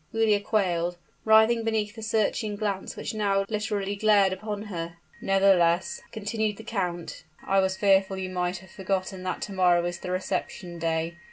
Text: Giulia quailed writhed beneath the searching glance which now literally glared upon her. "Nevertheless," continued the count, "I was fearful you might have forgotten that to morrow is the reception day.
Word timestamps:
Giulia 0.11 0.39
quailed 0.39 0.97
writhed 1.25 1.63
beneath 1.63 1.93
the 1.93 2.01
searching 2.01 2.55
glance 2.55 2.95
which 2.95 3.13
now 3.13 3.45
literally 3.47 3.95
glared 3.95 4.33
upon 4.33 4.63
her. 4.63 4.97
"Nevertheless," 5.21 6.01
continued 6.11 6.57
the 6.57 6.63
count, 6.63 7.23
"I 7.45 7.59
was 7.59 7.77
fearful 7.77 8.17
you 8.17 8.29
might 8.31 8.57
have 8.65 8.71
forgotten 8.71 9.21
that 9.21 9.43
to 9.43 9.53
morrow 9.53 9.85
is 9.85 9.99
the 9.99 10.09
reception 10.09 10.79
day. 10.79 11.17